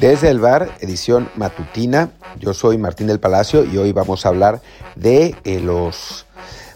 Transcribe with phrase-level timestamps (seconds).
[0.00, 2.08] Desde el bar, edición matutina.
[2.38, 4.62] Yo soy Martín del Palacio y hoy vamos a hablar
[4.96, 6.24] de eh, los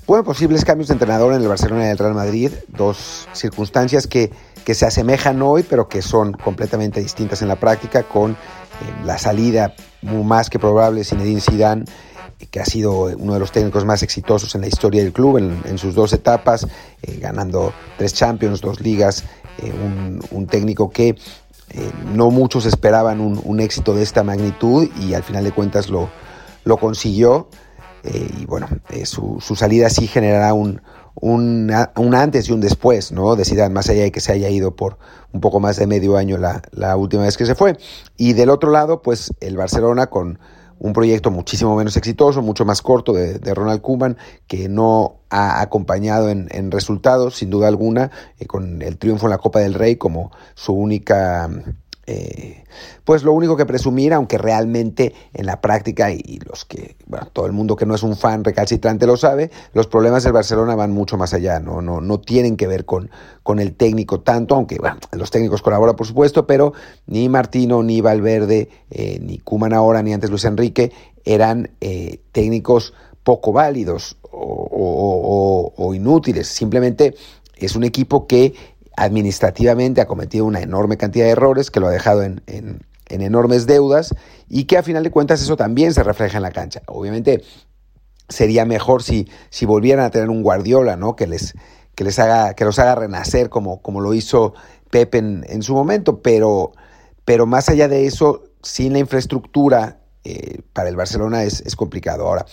[0.05, 2.53] posibles cambios de entrenador en el Barcelona y el Real Madrid.
[2.69, 4.31] Dos circunstancias que,
[4.67, 8.37] que se asemejan hoy, pero que son completamente distintas en la práctica, con eh,
[9.07, 11.85] la salida más que probable de Zinedine Zidane
[12.51, 15.79] que ha sido uno de los técnicos más exitosos en la historia del club en,
[15.79, 16.67] sus dos etapas,
[17.01, 19.25] eh, ganando tres Champions, dos ligas,
[20.31, 21.17] un, técnico que
[21.71, 26.11] eh, no muchos esperaban un, éxito de esta magnitud y al final de cuentas lo,
[26.65, 27.49] lo consiguió.
[28.05, 30.83] Eh, y bueno, eh, su, salida sí generará un,
[31.15, 31.71] un,
[32.15, 33.35] antes y un después, ¿no?
[33.35, 34.99] De más allá de que se haya ido por
[35.33, 37.77] un poco más de medio año la, la última vez que se fue.
[38.17, 40.39] Y del otro lado, pues el Barcelona con
[40.79, 46.29] un proyecto muchísimo menos exitoso, mucho más corto de, Ronald Koeman, que no ha acompañado
[46.31, 50.31] en, resultados, sin duda alguna, eh, con el triunfo en la Copa del Rey como
[50.55, 51.49] su única
[53.05, 57.47] pues lo único que presumir, aunque realmente en la práctica, y, los que, bueno, todo
[57.47, 60.93] el mundo que no es un fan recalcitrante lo sabe, los problemas del Barcelona van
[60.93, 63.11] mucho más allá, no, no, no tienen que ver con,
[63.43, 64.79] con el técnico tanto, aunque
[65.13, 66.73] los técnicos colaboran por supuesto, pero
[67.07, 70.93] ni Martino, ni Valverde, eh, ni Kuman ahora, ni antes Luis Enrique,
[71.25, 77.15] eran eh, técnicos poco válidos o inútiles, simplemente
[77.57, 78.55] es un equipo que
[78.97, 82.43] administrativamente ha cometido una enorme cantidad de errores que lo ha dejado en,
[83.09, 84.15] enormes deudas
[84.49, 86.83] y que a final de cuentas eso también se refleja en la cancha.
[86.87, 87.43] Obviamente
[88.29, 91.15] sería mejor si, si volvieran a tener un Guardiola, ¿no?
[91.15, 91.55] Que les,
[91.95, 94.55] que les haga, que los haga renacer como, como lo hizo
[94.91, 96.73] Pepe en, su momento, pero,
[97.25, 102.27] pero más allá de eso, sin la infraestructura eh, para el Barcelona es, es complicado.
[102.27, 102.47] Ahora,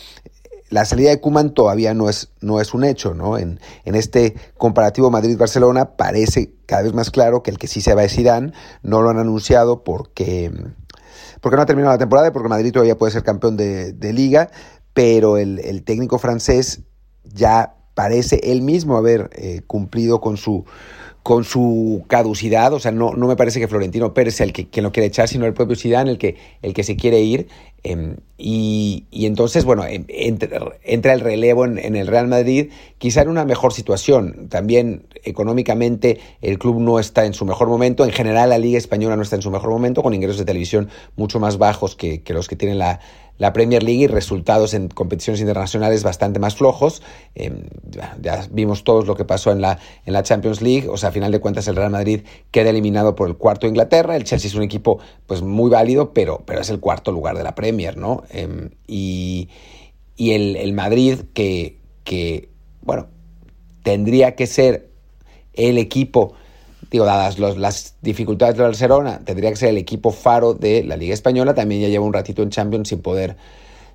[0.71, 3.37] la salida de Kuman todavía no es, no es un hecho, ¿no?
[3.37, 7.93] En, en este comparativo Madrid-Barcelona parece cada vez más claro que el que sí se
[7.93, 10.49] va es Zidane, no lo han anunciado porque,
[11.41, 14.49] porque no ha terminado la temporada y porque Madrid todavía puede ser campeón de, liga,
[14.93, 16.83] pero el, técnico francés
[17.25, 20.63] ya parece él mismo haber eh, cumplido con su
[21.23, 24.81] con su caducidad, o sea, no, no me parece que Florentino Pérez sea el que
[24.81, 27.47] lo quiere echar, sino el propio Zidane el que, el que se quiere ir.
[27.83, 33.73] Em, y, entonces, bueno, entra, el relevo en, el Real Madrid, quizá en una mejor
[33.73, 34.47] situación.
[34.49, 38.05] También económicamente el club no está en su mejor momento.
[38.05, 40.89] En general la Liga Española no está en su mejor momento, con ingresos de televisión
[41.15, 42.99] mucho más bajos que, que los que tiene la,
[43.41, 47.01] la Premier League y resultados en competiciones internacionales bastante más flojos.
[47.33, 47.63] Em,
[48.21, 50.87] ya vimos todos lo que pasó en la, en la Champions League.
[50.87, 52.21] O sea, a final de cuentas el Real Madrid
[52.51, 54.15] queda eliminado por el cuarto de Inglaterra.
[54.15, 57.43] El Chelsea es un equipo pues muy válido, pero, pero es el cuarto lugar de
[57.43, 57.70] la Premier,
[58.29, 59.49] Em, y,
[60.17, 62.49] el, Madrid que, que,
[62.81, 63.07] bueno,
[63.83, 64.89] tendría que ser
[65.53, 66.33] el equipo
[66.91, 71.13] digo, dadas las dificultades de Barcelona, tendría que ser el equipo faro de la Liga
[71.13, 73.37] Española, también ya lleva un ratito en Champions sin poder,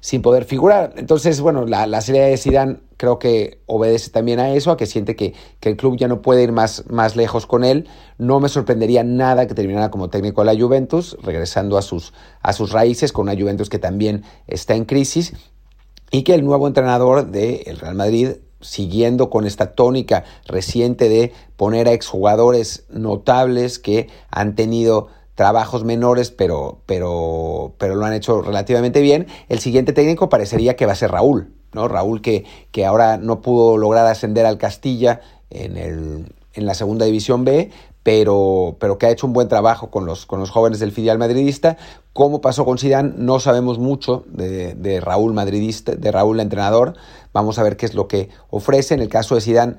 [0.01, 0.95] sin poder figurar.
[0.97, 4.87] Entonces, bueno, la, la serie de Zidane creo que obedece también a eso, a que
[4.87, 7.89] siente que, el club ya no puede ir más, más lejos con él.
[8.19, 12.53] No me sorprendería nada que terminara como técnico de la Juventus, regresando a sus, a
[12.53, 15.35] sus raíces, con una Juventus que también está en crisis,
[16.11, 18.31] y que el nuevo entrenador del Real Madrid
[18.61, 26.33] siguiendo con esta tónica reciente de poner a exjugadores notables que han tenido trabajos menores,
[26.33, 29.29] pero, pero, pero lo han hecho relativamente bien.
[29.49, 31.87] El siguiente técnico parecería que va a ser Raúl, ¿no?
[31.87, 35.21] Raúl que, que ahora no pudo lograr ascender al Castilla
[35.51, 37.71] en, el, en la segunda división B,
[38.03, 41.19] pero, pero que ha hecho un buen trabajo con los, con los jóvenes del filial
[41.19, 41.77] madridista.
[42.15, 46.95] Cómo pasó con Zidane, no sabemos mucho de, de, Raúl madridista, de Raúl entrenador.
[47.35, 48.95] Vamos a ver qué es lo que ofrece.
[48.95, 49.77] En el caso de Zidane,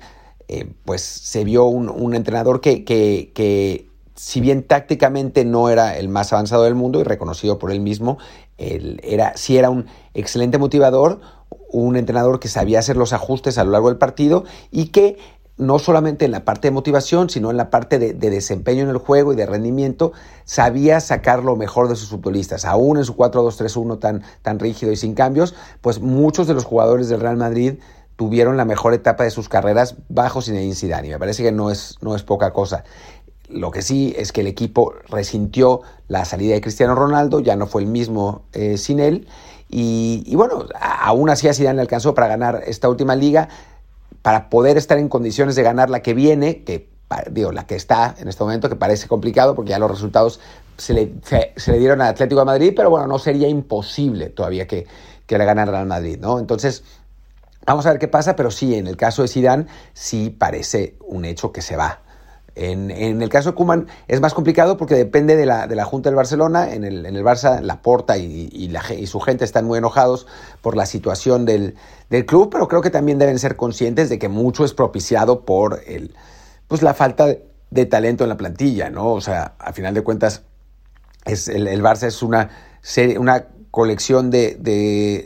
[0.50, 3.86] eh, pues se vio un, un entrenador que, que, que,
[4.17, 8.17] si bien tácticamente no era el más avanzado del mundo y reconocido por él mismo,
[8.58, 11.22] él era, sí era un excelente motivador,
[11.72, 15.17] un entrenador que sabía hacer los ajustes a lo largo del partido y que
[15.58, 18.97] no solamente en la parte de motivación, sino en la parte de, desempeño en el
[18.97, 20.14] juego y de rendimiento,
[20.46, 22.66] sabía sacar lo mejor de sus futbolistas.
[22.66, 27.09] Aún en su 4-2-3-1 tan, tan rígido y sin cambios, pues muchos de los jugadores
[27.09, 27.79] del Real Madrid
[28.17, 31.08] tuvieron la mejor etapa de sus carreras bajo Zinedine Zidane.
[31.08, 32.84] Y me parece que no es, no es poca cosa.
[33.49, 37.67] Lo que sí es que el equipo resintió la salida de Cristiano Ronaldo, ya no
[37.67, 39.28] fue el mismo eh, sin él.
[39.70, 43.49] Y, bueno, aún así a Zidane le alcanzó para ganar esta última liga
[44.22, 46.90] para poder estar en condiciones de ganar la que viene, que
[47.32, 50.40] digo, la que está en este momento, que parece complicado porque ya los resultados
[50.78, 54.67] se le, se, le dieron al Atlético de Madrid, pero bueno, no sería imposible todavía
[54.67, 54.88] que,
[55.26, 56.40] que le ganara al Madrid, ¿no?
[56.40, 56.84] Entonces,
[57.66, 61.26] vamos a ver qué pasa, pero sí, en el caso de Zidane, sí parece un
[61.26, 62.02] hecho que se va.
[62.59, 66.09] En, el caso de Kuman es más complicado porque depende de la, de la Junta
[66.09, 66.74] del Barcelona.
[66.74, 70.26] En el, en el Barça, la Porta y, y, su gente están muy enojados
[70.62, 71.76] por la situación del,
[72.09, 75.82] del, club, pero creo que también deben ser conscientes de que mucho es propiciado por
[75.86, 76.16] el,
[76.68, 77.28] pues, la falta
[77.70, 79.14] de, talento en la plantilla, ¿no?
[79.14, 80.44] O sea, a final de cuentas,
[81.26, 82.50] es, el, el Barça es una,
[82.82, 83.46] serie, una
[83.78, 84.58] colección de,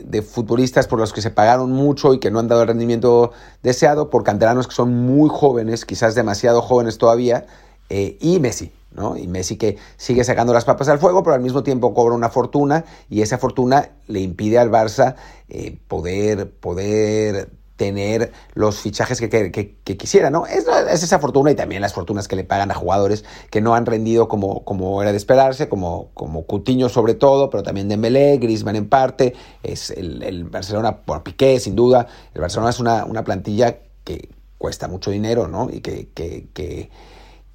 [0.04, 3.32] de, futbolistas por los que se pagaron mucho y que no han dado el rendimiento
[3.62, 7.46] deseado, por canteranos que son muy jóvenes, quizás demasiado jóvenes todavía,
[7.88, 9.16] eh, y Messi, ¿no?
[9.16, 12.28] Y Messi que sigue sacando las papas al fuego, pero al mismo tiempo cobra una
[12.28, 15.14] fortuna y esa fortuna le impide al Barça
[15.48, 17.48] eh, poder, poder
[17.82, 20.46] tener los fichajes que, que, quisiera, ¿no?
[20.46, 20.68] Es,
[21.02, 24.28] esa fortuna y también las fortunas que le pagan a jugadores que no han rendido
[24.28, 28.88] como, como era de esperarse, como, como Cutiño sobre todo, pero también Dembélé, Griezmann en
[28.88, 29.34] parte,
[29.64, 34.86] es el, Barcelona, por Piqué sin duda, el Barcelona es una, una plantilla que cuesta
[34.86, 35.68] mucho dinero, ¿no?
[35.68, 36.46] Y que, que,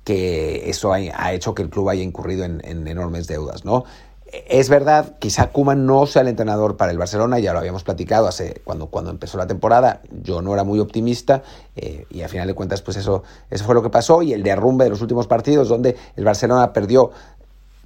[0.03, 3.85] que, eso ha, hecho que el club haya incurrido en enormes deudas, ¿no?
[4.31, 8.27] Es verdad, quizá Kuman no sea el entrenador para el Barcelona, ya lo habíamos platicado
[8.27, 11.43] hace cuando, cuando empezó la temporada, yo no era muy optimista
[11.77, 14.43] eh, y a final de cuentas pues eso, eso fue lo que pasó y el
[14.43, 17.11] derrumbe de los últimos partidos donde el Barcelona perdió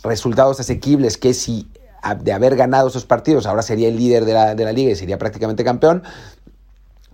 [0.04, 1.70] resultados asequibles que si
[2.24, 4.96] de haber ganado esos partidos ahora sería el líder de la, de la liga y
[4.96, 6.02] sería prácticamente campeón,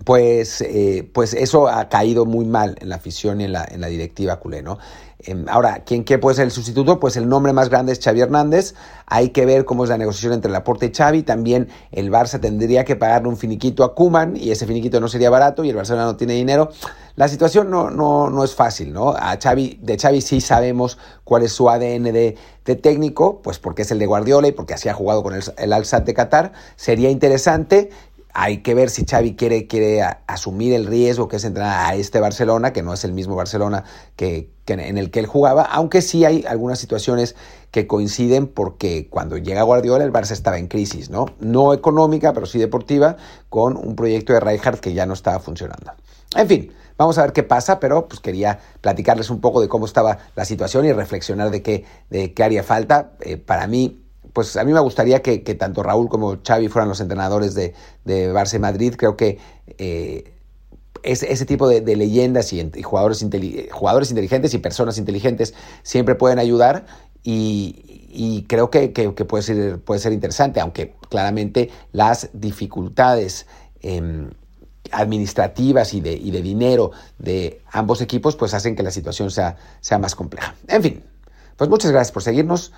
[0.04, 3.82] pues, eh, pues eso ha caído muy mal en la afición y en la, en
[3.82, 4.78] la directiva culé, ¿no?
[5.20, 7.00] Em, ahora, ¿quién qué puede ser el sustituto?
[7.00, 8.76] Pues el nombre más grande es Xavi Hernández.
[9.08, 11.24] Hay que ver cómo es la negociación entre Laporte y Xavi.
[11.24, 15.30] También el Barça tendría que pagarle un finiquito a Kuman y ese finiquito no sería
[15.30, 16.70] barato y el Barcelona no tiene dinero.
[17.16, 19.10] La situación no, no, no es fácil, ¿no?
[19.10, 23.82] A Xavi, de Xavi sí sabemos cuál es su ADN de, de técnico, pues porque
[23.82, 26.52] es el de Guardiola y porque así ha jugado con el, el Al-Sad de Qatar.
[26.76, 27.90] Sería interesante
[28.40, 32.20] hay que ver si Xavi quiere, quiere asumir el riesgo que es entrenar a este
[32.20, 33.84] Barcelona, que no es el mismo Barcelona
[34.16, 37.36] que, en el que él jugaba, aunque sí hay algunas situaciones
[37.72, 41.26] que coinciden porque cuando llega Guardiola el Barça estaba en crisis, ¿no?
[41.40, 43.18] No económica, pero sí deportiva,
[43.50, 45.94] con un proyecto de Rijkaard que ya no estaba funcionando.
[46.36, 49.88] En fin, vamos a ver qué pasa, pero pues quería platicarles un poco de cómo
[49.88, 53.14] estaba la situación y reflexionar de qué, de qué haría falta.
[53.22, 54.07] Eh, para mí,
[54.38, 57.74] pues a mí me gustaría que, tanto Raúl como Xavi fueran los entrenadores de,
[58.06, 58.94] de Barça y Madrid.
[58.96, 59.40] Creo que
[59.80, 60.32] eh,
[61.02, 63.26] ese tipo de, leyendas y, jugadores,
[63.72, 66.86] jugadores inteligentes y personas inteligentes siempre pueden ayudar
[67.24, 68.90] y, creo que,
[69.28, 73.48] puede, ser, puede ser interesante, aunque claramente las dificultades
[73.82, 74.30] em,
[74.92, 79.58] administrativas y de, y de, dinero de ambos equipos pues hacen que la situación sea,
[79.82, 80.54] sea más compleja.
[80.68, 81.04] En fin,
[81.56, 82.72] pues muchas gracias por seguirnos.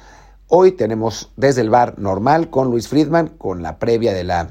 [0.51, 4.49] Hoy tenemos desde el bar normal con Luis Friedman, con la previa de, la,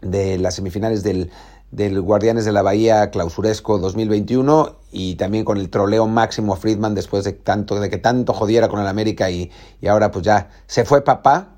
[0.00, 1.30] de las semifinales del,
[1.70, 6.96] del Guardianes de la Bahía Clausuresco 2021 y también con el troleo máximo a Friedman
[6.96, 10.50] después de, tanto, de que tanto jodiera con el América y, y ahora pues ya
[10.66, 11.50] se fue papá.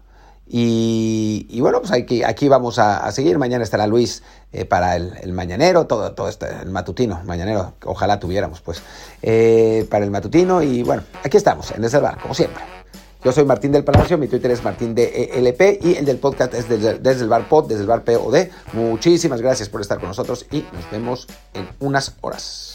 [0.47, 3.39] Y, y bueno, pues aquí, aquí vamos a, seguir.
[3.39, 4.23] Mañana estará Luis
[4.53, 8.83] eh, para el, el, mañanero, todo, todo este, el matutino, mañanero, ojalá tuviéramos pues,
[9.23, 10.63] eh, para el matutino.
[10.63, 12.83] Y bueno, aquí estamos, en ese bar, como siempre.
[13.25, 16.69] Yo soy Martín del Palacio, mi Twitter es Martín DLP y el del podcast es
[16.69, 18.49] desde, desde el bar pod, desde el bar POD.
[18.75, 22.75] Muchísimas gracias por estar con nosotros y nos vemos en unas horas.